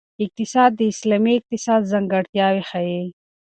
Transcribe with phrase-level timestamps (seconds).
[0.25, 3.03] اقتصاد د اسلامي اقتصاد ځانګړتیاوې ښيي.